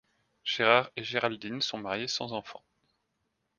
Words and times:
Gérard 0.43 0.89
et 0.95 1.03
Géraldine 1.03 1.61
sont 1.61 1.77
mariés 1.77 2.07
sans 2.07 2.33
enfants. 2.33 2.63